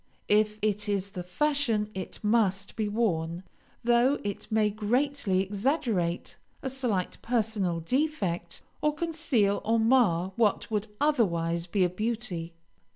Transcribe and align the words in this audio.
If 0.33 0.57
it 0.63 0.89
is 0.89 1.09
the 1.11 1.21
fashion 1.21 1.91
it 1.93 2.23
must 2.23 2.75
be 2.75 2.89
worn, 2.89 3.43
though 3.83 4.17
it 4.23 4.51
may 4.51 4.71
greatly 4.71 5.41
exaggerate 5.43 6.37
a 6.63 6.71
slight 6.71 7.19
personal 7.21 7.81
defect, 7.81 8.63
or 8.81 8.95
conceal 8.95 9.61
or 9.63 9.79
mar 9.79 10.33
what 10.37 10.71
would 10.71 10.87
otherwise 10.99 11.67
be 11.67 11.83
a 11.83 11.87
beauty. 11.89 12.55